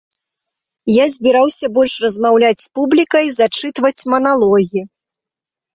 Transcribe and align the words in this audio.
Я 0.91 1.05
збіраўся 1.15 1.65
больш 1.77 1.93
размаўляць 2.07 2.63
з 2.65 2.69
публікай, 2.79 3.25
зачытваць 3.39 3.95
маналогі. 4.15 4.81